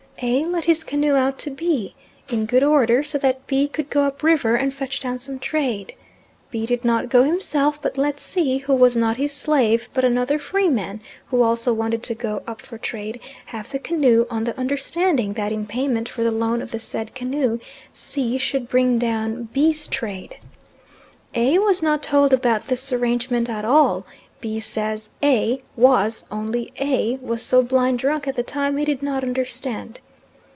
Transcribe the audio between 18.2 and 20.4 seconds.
should bring down B's. trade.